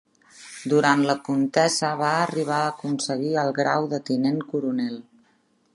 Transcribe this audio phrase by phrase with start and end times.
[0.71, 4.97] Durant la contesa va arribar a aconseguir el grau de tinent coronel.